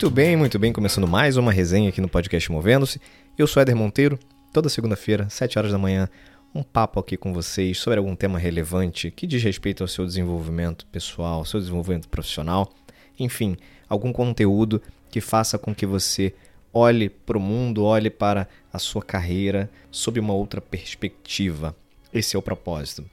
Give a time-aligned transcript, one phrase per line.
[0.00, 0.72] Muito bem, muito bem.
[0.72, 2.98] Começando mais uma resenha aqui no podcast Movendo-se.
[3.36, 4.18] Eu sou Éder Monteiro.
[4.50, 6.08] Toda segunda-feira, 7 horas da manhã,
[6.54, 10.86] um papo aqui com vocês sobre algum tema relevante que diz respeito ao seu desenvolvimento
[10.86, 12.72] pessoal, ao seu desenvolvimento profissional.
[13.18, 13.58] Enfim,
[13.90, 16.32] algum conteúdo que faça com que você
[16.72, 21.76] olhe para o mundo, olhe para a sua carreira sob uma outra perspectiva.
[22.10, 23.04] Esse é o propósito.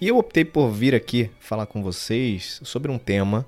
[0.00, 3.44] E eu optei por vir aqui falar com vocês sobre um tema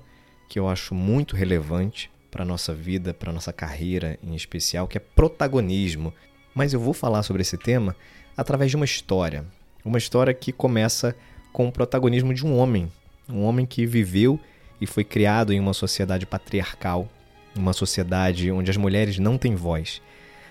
[0.49, 5.01] que eu acho muito relevante para nossa vida, para nossa carreira em especial, que é
[5.01, 6.13] protagonismo.
[6.53, 7.95] Mas eu vou falar sobre esse tema
[8.35, 9.45] através de uma história.
[9.83, 11.15] Uma história que começa
[11.51, 12.91] com o protagonismo de um homem.
[13.27, 14.39] Um homem que viveu
[14.79, 17.07] e foi criado em uma sociedade patriarcal,
[17.55, 20.01] uma sociedade onde as mulheres não têm voz.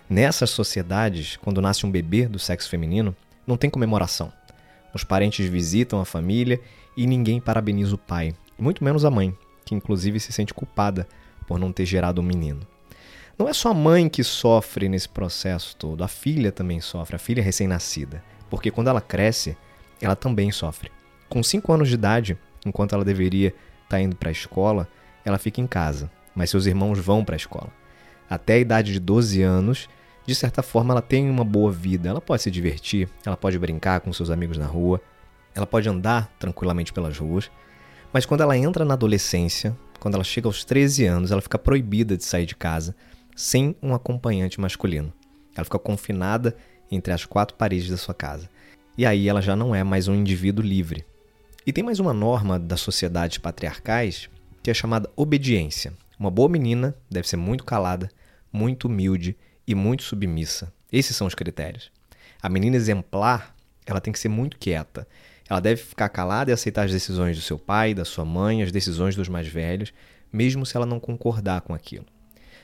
[0.09, 3.15] Nessas sociedades, quando nasce um bebê do sexo feminino,
[3.47, 4.33] não tem comemoração.
[4.95, 6.61] Os parentes visitam a família
[6.97, 11.07] e ninguém parabeniza o pai, muito menos a mãe, que inclusive se sente culpada
[11.49, 12.61] por não ter gerado um menino.
[13.39, 17.19] Não é só a mãe que sofre nesse processo todo, a filha também sofre, a
[17.19, 19.57] filha recém-nascida, porque quando ela cresce,
[20.01, 20.93] ela também sofre.
[21.29, 24.87] Com 5 anos de idade, enquanto ela deveria estar tá indo para a escola,
[25.25, 27.73] ela fica em casa, mas seus irmãos vão para a escola.
[28.29, 29.89] Até a idade de 12 anos,
[30.27, 32.11] de certa forma, ela tem uma boa vida.
[32.11, 35.01] Ela pode se divertir, ela pode brincar com seus amigos na rua,
[35.55, 37.51] ela pode andar tranquilamente pelas ruas,
[38.13, 42.17] mas quando ela entra na adolescência, quando ela chega aos 13 anos, ela fica proibida
[42.17, 42.95] de sair de casa
[43.35, 45.13] sem um acompanhante masculino.
[45.55, 46.57] Ela fica confinada
[46.91, 48.49] entre as quatro paredes da sua casa.
[48.97, 51.05] E aí ela já não é mais um indivíduo livre.
[51.67, 54.29] E tem mais uma norma das sociedades patriarcais
[54.63, 55.93] que é chamada obediência.
[56.19, 58.11] Uma boa menina deve ser muito calada,
[58.53, 60.73] muito humilde e muito submissa.
[60.91, 61.93] Esses são os critérios.
[62.43, 63.55] A menina exemplar,
[63.87, 65.07] ela tem que ser muito quieta.
[65.49, 68.71] Ela deve ficar calada e aceitar as decisões do seu pai, da sua mãe, as
[68.71, 69.93] decisões dos mais velhos,
[70.33, 72.05] mesmo se ela não concordar com aquilo.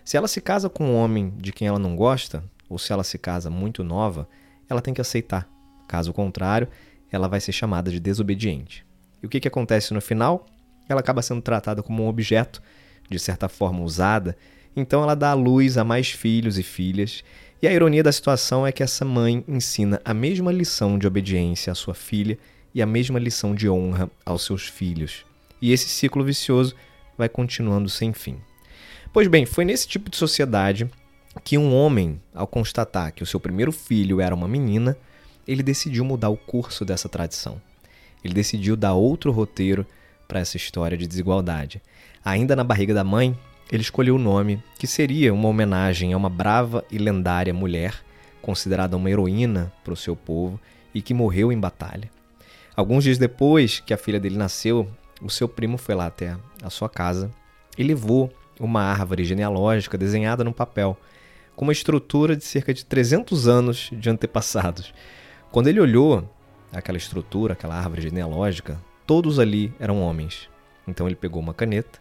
[0.04, 3.02] Se ela se casa com um homem de quem ela não gosta, ou se ela
[3.02, 4.28] se casa muito nova,
[4.68, 5.48] ela tem que aceitar.
[5.88, 6.68] Caso contrário,
[7.10, 8.84] ela vai ser chamada de desobediente.
[9.22, 10.44] E o que, que acontece no final?
[10.86, 12.60] Ela acaba sendo tratada como um objeto,
[13.08, 14.36] de certa forma usada,
[14.76, 17.24] então ela dá à luz a mais filhos e filhas.
[17.62, 21.70] E a ironia da situação é que essa mãe ensina a mesma lição de obediência
[21.70, 22.38] à sua filha
[22.74, 25.24] e a mesma lição de honra aos seus filhos.
[25.62, 26.74] E esse ciclo vicioso
[27.16, 28.38] vai continuando sem fim.
[29.12, 30.90] Pois bem, foi nesse tipo de sociedade
[31.44, 34.96] que um homem, ao constatar que o seu primeiro filho era uma menina,
[35.46, 37.60] ele decidiu mudar o curso dessa tradição.
[38.24, 39.86] Ele decidiu dar outro roteiro
[40.26, 41.82] para essa história de desigualdade.
[42.24, 43.38] Ainda na barriga da mãe,
[43.70, 48.02] ele escolheu o nome que seria uma homenagem a uma brava e lendária mulher,
[48.40, 50.58] considerada uma heroína para o seu povo
[50.94, 52.13] e que morreu em batalha.
[52.76, 54.90] Alguns dias depois que a filha dele nasceu,
[55.22, 57.30] o seu primo foi lá até a sua casa
[57.78, 60.98] e levou uma árvore genealógica desenhada no papel,
[61.54, 64.92] com uma estrutura de cerca de 300 anos de antepassados.
[65.52, 66.28] Quando ele olhou
[66.72, 70.48] aquela estrutura, aquela árvore genealógica, todos ali eram homens.
[70.86, 72.00] Então ele pegou uma caneta,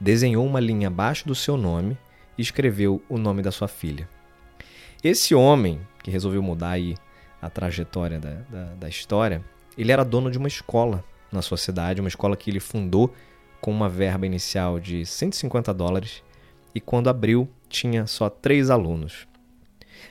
[0.00, 1.98] desenhou uma linha abaixo do seu nome
[2.38, 4.08] e escreveu o nome da sua filha.
[5.02, 6.94] Esse homem, que resolveu mudar aí
[7.42, 9.44] a trajetória da, da, da história,
[9.76, 13.12] ele era dono de uma escola na sua cidade, uma escola que ele fundou
[13.60, 16.22] com uma verba inicial de 150 dólares
[16.74, 19.26] e quando abriu tinha só três alunos.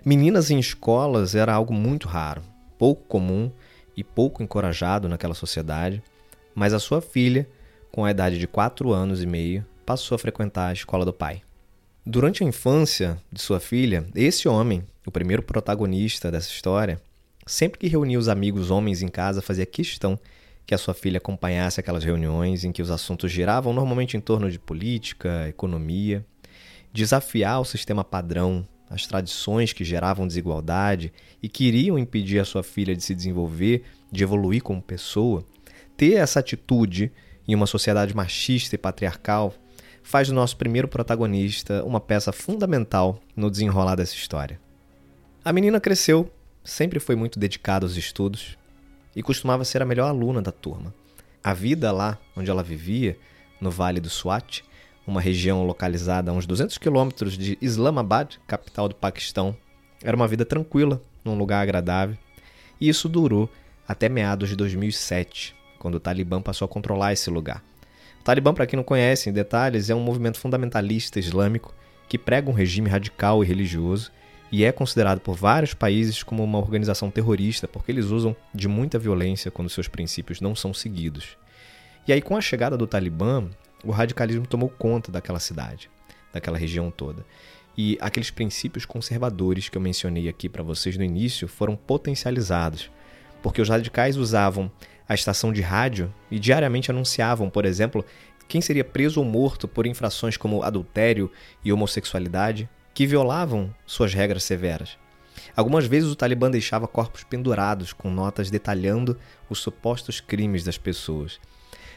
[0.03, 2.41] Meninas em escolas era algo muito raro,
[2.78, 3.52] pouco comum
[3.96, 6.02] e pouco encorajado naquela sociedade,
[6.56, 7.47] mas a sua filha,
[7.91, 11.41] com a idade de 4 anos e meio, passou a frequentar a escola do pai.
[12.06, 17.00] Durante a infância de sua filha, esse homem, o primeiro protagonista dessa história,
[17.45, 20.17] Sempre que reunia os amigos homens em casa, fazia questão
[20.65, 24.49] que a sua filha acompanhasse aquelas reuniões em que os assuntos giravam normalmente em torno
[24.49, 26.25] de política, economia,
[26.93, 31.11] desafiar o sistema padrão, as tradições que geravam desigualdade
[31.41, 35.43] e queriam impedir a sua filha de se desenvolver, de evoluir como pessoa.
[35.97, 37.11] Ter essa atitude
[37.47, 39.53] em uma sociedade machista e patriarcal
[40.01, 44.59] faz do nosso primeiro protagonista uma peça fundamental no desenrolar dessa história.
[45.43, 46.31] A menina cresceu
[46.63, 48.57] sempre foi muito dedicada aos estudos
[49.15, 50.93] e costumava ser a melhor aluna da turma.
[51.43, 53.17] A vida lá onde ela vivia,
[53.59, 54.63] no Vale do Swat,
[55.05, 59.55] uma região localizada a uns 200 quilômetros de Islamabad, capital do Paquistão,
[60.01, 62.17] era uma vida tranquila, num lugar agradável,
[62.79, 63.49] e isso durou
[63.87, 67.63] até meados de 2007, quando o Talibã passou a controlar esse lugar.
[68.21, 71.75] O Talibã, para quem não conhece em detalhes, é um movimento fundamentalista islâmico
[72.07, 74.11] que prega um regime radical e religioso
[74.53, 79.00] e é considerado por vários países como uma organização terrorista porque eles usam de muita
[79.00, 81.40] violência quando seus princípios não são seguidos.
[82.08, 83.50] E aí, com a chegada do Talibã,
[83.84, 85.90] o radicalismo tomou conta daquela cidade.
[86.32, 87.26] daquela região toda.
[87.76, 92.91] E aqueles princípios conservadores que eu mencionei aqui para vocês no início foram potencializados,
[93.41, 94.72] porque os radicais usavam
[95.09, 98.06] a estação de rádio e diariamente anunciavam, por exemplo,
[98.47, 101.32] quem seria preso ou morto por infrações como adultério
[101.64, 104.97] e homossexualidade, que violavam suas regras severas.
[105.55, 109.17] Algumas vezes o Talibã deixava corpos pendurados com notas detalhando
[109.49, 111.40] os supostos crimes das pessoas.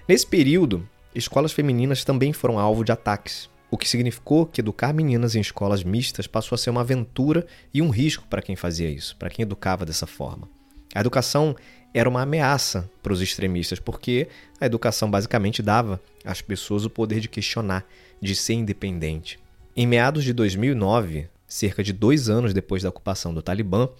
[0.09, 5.35] Nesse período, escolas femininas também foram alvo de ataques, o que significou que educar meninas
[5.35, 9.17] em escolas mistas passou a ser uma aventura e um risco para quem fazia isso,
[9.17, 10.49] para quem educava dessa forma.
[10.95, 11.55] A educação
[11.93, 14.29] era uma ameaça para os extremistas, porque
[14.61, 17.85] a educação basicamente dava às pessoas o poder de questionar,
[18.21, 19.39] de ser independente.
[19.79, 23.91] Em meados de 2009, cerca de dois anos depois da ocupação do Talibã,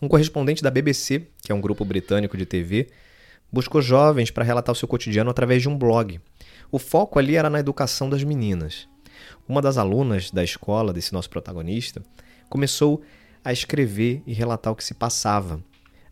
[0.00, 2.86] um correspondente da BBC, que é um grupo britânico de TV,
[3.52, 6.20] buscou jovens para relatar o seu cotidiano através de um blog.
[6.70, 8.88] O foco ali era na educação das meninas.
[9.48, 12.00] Uma das alunas da escola desse nosso protagonista
[12.48, 13.02] começou
[13.44, 15.60] a escrever e relatar o que se passava,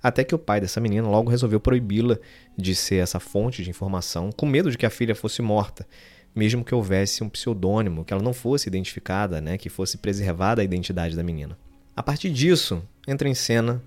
[0.02, 2.18] até que o pai dessa menina logo resolveu proibi-la
[2.58, 5.86] de ser essa fonte de informação, com medo de que a filha fosse morta,
[6.34, 10.64] mesmo que houvesse um pseudônimo, que ela não fosse identificada, né, que fosse preservada a
[10.64, 11.58] identidade da menina.
[11.94, 13.82] A partir disso, entra em cena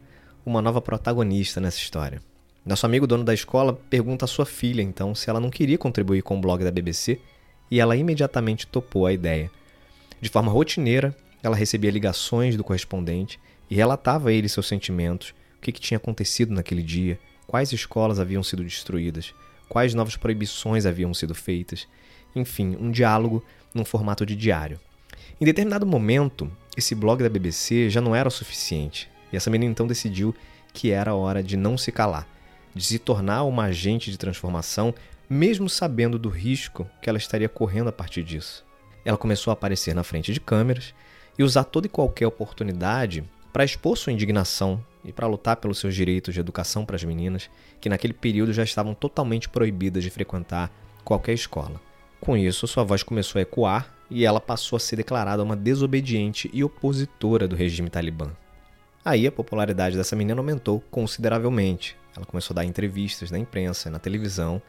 [0.46, 2.22] uma nova protagonista nessa história.
[2.64, 6.22] Nosso amigo dono da escola pergunta à sua filha, então, se ela não queria contribuir
[6.22, 7.20] com o blog da BBC
[7.70, 9.50] e ela imediatamente topou a ideia.
[10.22, 13.40] De forma rotineira, ela recebia ligações do correspondente
[13.70, 18.20] e relatava a ele seus sentimentos, o que, que tinha acontecido naquele dia, quais escolas
[18.20, 19.34] haviam sido destruídas,
[19.68, 21.88] quais novas proibições haviam sido feitas,
[22.36, 23.44] enfim, um diálogo
[23.74, 24.80] num formato de diário.
[25.40, 29.72] Em determinado momento, esse blog da BBC já não era o suficiente, e essa menina
[29.72, 30.36] então decidiu
[30.74, 32.28] que era hora de não se calar,
[32.74, 34.94] de se tornar uma agente de transformação
[35.30, 38.64] mesmo sabendo do risco que ela estaria correndo a partir disso.
[39.04, 40.94] Ela começou a aparecer na frente de câmeras
[41.38, 45.96] e usar toda e qualquer oportunidade para expor sua indignação e para lutar pelos seus
[45.96, 47.50] direitos de educação para as meninas,
[47.80, 50.72] que naquele período já estavam totalmente proibidas de frequentar
[51.04, 51.80] qualquer escola.
[52.26, 56.50] Com isso, sua voz começou a ecoar e ela passou a ser declarada uma desobediente
[56.52, 58.32] e opositora do regime talibã.
[59.06, 61.96] Aí a popularidade dessa menina aumentou consideravelmente.
[62.18, 64.60] Ela começou a dar entrevistas na imprensa, na televisão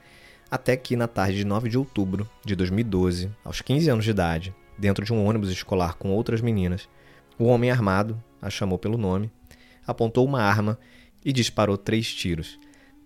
[0.51, 4.55] até que, na tarde de 9 de outubro de 2012, aos 15 anos de idade,
[4.77, 6.87] dentro de um ônibus escolar com outras meninas,
[7.39, 9.31] o homem armado a chamou pelo nome,
[9.87, 10.79] apontou uma arma
[11.25, 12.61] e disparou três tiros,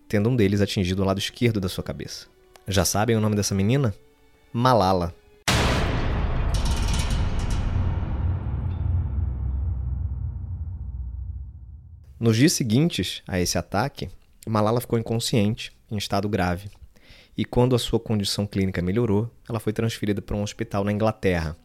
[0.09, 2.27] tendo um deles atingido o lado esquerdo da sua cabeça.
[2.67, 3.95] Já sabem o nome dessa menina?
[4.53, 5.15] Malala.
[12.19, 14.11] Nos dias seguintes a esse ataque,
[14.45, 16.69] Malala ficou inconsciente, em estado grave,
[17.39, 21.57] e quando a sua condição clínica melhorou, ela foi transferida para um hospital na Inglaterra.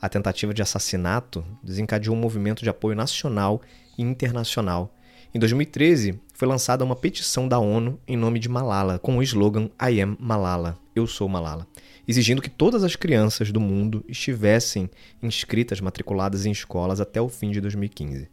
[0.00, 3.60] A tentativa de assassinato desencadeou um movimento de apoio nacional
[3.98, 4.94] e internacional.
[5.36, 9.68] Em 2013, foi lançada uma petição da ONU em nome de Malala, com o slogan
[9.82, 11.66] I am Malala, eu sou Malala,
[12.06, 14.88] exigindo que todas as crianças do mundo estivessem
[15.20, 18.28] inscritas, matriculadas em escolas até o fim de 2015.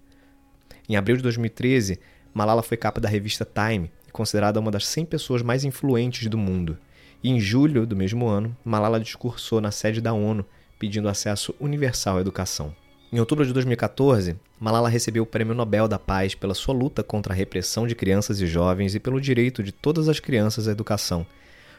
[0.88, 2.00] Em abril de 2013,
[2.36, 6.78] Malala foi capa da revista Time considerada uma das 100 pessoas mais influentes do mundo.
[7.24, 10.46] E em julho do mesmo ano, Malala discursou na sede da ONU
[10.78, 12.76] pedindo acesso universal à educação.
[13.14, 17.34] Em outubro de 2014, Malala recebeu o Prêmio Nobel da Paz pela sua luta contra
[17.34, 21.28] a repressão de crianças e jovens e pelo direito de todas as crianças à educação.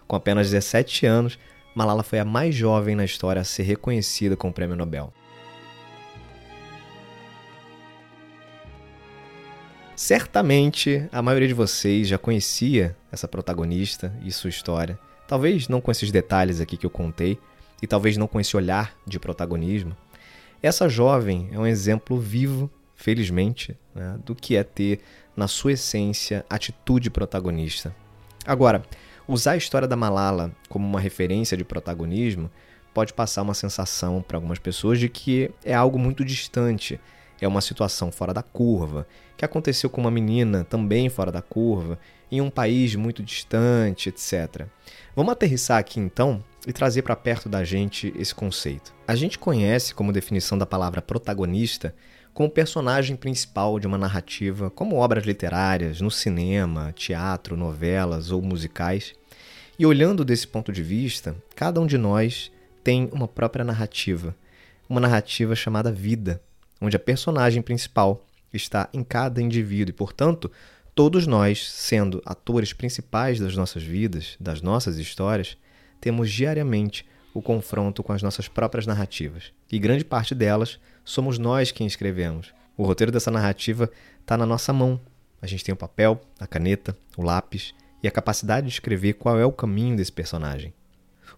[0.06, 1.38] Com apenas 17 anos,
[1.74, 5.10] Malala foi a mais jovem na história a ser reconhecida com o Prêmio Nobel.
[9.96, 14.98] Certamente a maioria de vocês já conhecia essa protagonista e sua história.
[15.26, 17.38] Talvez não com esses detalhes aqui que eu contei,
[17.80, 19.96] e talvez não com esse olhar de protagonismo.
[20.62, 25.00] Essa jovem é um exemplo vivo, felizmente, né, do que é ter,
[25.36, 27.94] na sua essência, atitude protagonista.
[28.46, 28.82] Agora,
[29.26, 32.48] usar a história da Malala como uma referência de protagonismo
[32.94, 37.00] pode passar uma sensação para algumas pessoas de que é algo muito distante
[37.44, 41.98] é uma situação fora da curva, que aconteceu com uma menina também fora da curva,
[42.30, 44.66] em um país muito distante, etc.
[45.16, 48.94] Vamos aterrissar aqui então e trazer para perto da gente esse conceito.
[49.06, 51.94] A gente conhece como definição da palavra protagonista
[52.34, 59.14] como personagem principal de uma narrativa, como obras literárias, no cinema, teatro, novelas ou musicais.
[59.78, 62.50] E olhando desse ponto de vista, cada um de nós
[62.82, 64.34] tem uma própria narrativa,
[64.88, 66.40] uma narrativa chamada vida,
[66.80, 70.50] onde a personagem principal está em cada indivíduo e, portanto,
[70.94, 75.56] todos nós, sendo atores principais das nossas vidas, das nossas histórias,
[76.02, 79.52] temos diariamente o confronto com as nossas próprias narrativas.
[79.70, 82.52] E grande parte delas somos nós quem escrevemos.
[82.76, 83.88] O roteiro dessa narrativa
[84.20, 85.00] está na nossa mão.
[85.40, 89.38] A gente tem o papel, a caneta, o lápis e a capacidade de escrever qual
[89.38, 90.74] é o caminho desse personagem.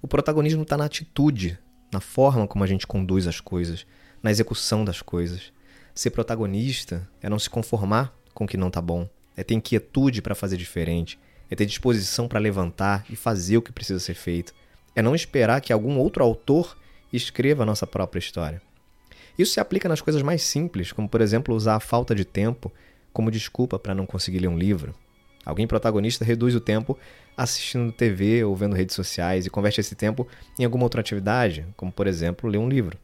[0.01, 1.59] O protagonismo está na atitude,
[1.93, 3.87] na forma como a gente conduz as coisas,
[4.23, 5.53] na execução das coisas.
[5.95, 9.07] Ser protagonista é não se conformar com o que não está bom,
[9.37, 11.19] é ter inquietude para fazer diferente,
[11.51, 14.55] é ter disposição para levantar e fazer o que precisa ser feito,
[14.95, 16.77] é não esperar que algum outro autor
[17.13, 18.63] escreva a nossa própria história.
[19.39, 22.73] Isso se aplica nas coisas mais simples, como por exemplo usar a falta de tempo
[23.13, 24.95] como desculpa para não conseguir ler um livro.
[25.45, 26.99] Alguém protagonista reduz o tempo
[27.37, 30.27] assistindo TV ou vendo redes sociais e converte esse tempo
[30.59, 32.97] em alguma outra atividade, como por exemplo ler um livro.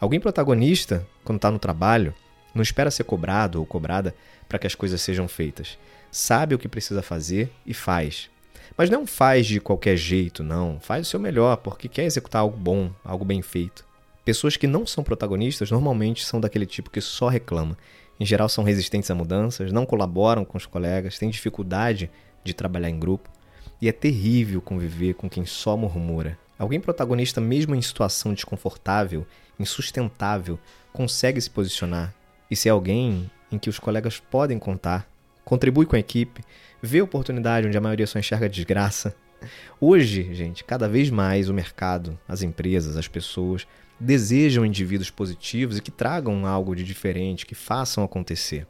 [0.00, 2.14] Alguém protagonista, quando está no trabalho,
[2.54, 4.14] não espera ser cobrado ou cobrada
[4.48, 5.78] para que as coisas sejam feitas.
[6.16, 8.30] Sabe o que precisa fazer e faz.
[8.74, 10.80] Mas não faz de qualquer jeito, não.
[10.80, 13.84] Faz o seu melhor, porque quer executar algo bom, algo bem feito.
[14.24, 17.76] Pessoas que não são protagonistas normalmente são daquele tipo que só reclama.
[18.18, 22.10] Em geral, são resistentes a mudanças, não colaboram com os colegas, têm dificuldade
[22.42, 23.28] de trabalhar em grupo.
[23.78, 26.38] E é terrível conviver com quem só murmura.
[26.58, 29.26] Alguém protagonista, mesmo em situação desconfortável,
[29.60, 30.58] insustentável,
[30.94, 32.14] consegue se posicionar
[32.50, 35.06] e ser alguém em que os colegas podem contar,
[35.46, 36.42] contribui com a equipe,
[36.82, 39.14] vê oportunidade onde a maioria só enxerga desgraça.
[39.80, 43.64] Hoje, gente, cada vez mais o mercado, as empresas, as pessoas
[43.98, 48.66] desejam indivíduos positivos e que tragam algo de diferente, que façam acontecer.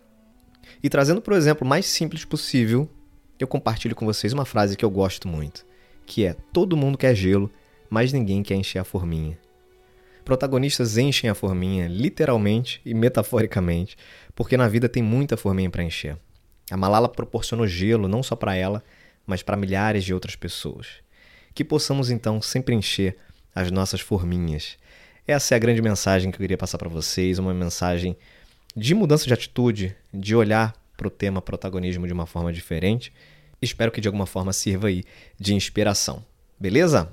[0.83, 2.89] E trazendo para o exemplo mais simples possível,
[3.39, 5.65] eu compartilho com vocês uma frase que eu gosto muito,
[6.05, 7.51] que é: todo mundo quer gelo,
[7.89, 9.39] mas ninguém quer encher a forminha.
[10.27, 13.97] Protagonistas enchem a forminha literalmente e metaforicamente,
[14.35, 16.19] porque na vida tem muita forminha para encher.
[16.71, 18.83] A Malala proporcionou gelo não só para ela,
[19.27, 20.87] mas para milhares de outras pessoas.
[21.55, 23.17] Que possamos então sempre encher
[23.55, 24.77] as nossas forminhas.
[25.27, 28.17] Essa é a grande mensagem que eu queria passar para vocês, uma mensagem
[28.77, 33.13] de mudança de atitude, de olhar para o tema protagonismo de uma forma diferente.
[33.61, 35.03] Espero que de alguma forma sirva aí
[35.39, 36.25] de inspiração.
[36.59, 37.13] Beleza?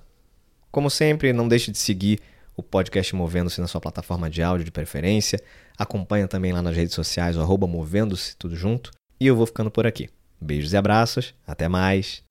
[0.71, 2.19] Como sempre, não deixe de seguir
[2.55, 5.39] o podcast Movendo-se na sua plataforma de áudio de preferência.
[5.77, 8.91] Acompanha também lá nas redes sociais, o Movendo-se, tudo junto.
[9.23, 10.09] E eu vou ficando por aqui.
[10.41, 12.21] Beijos e abraços, até mais.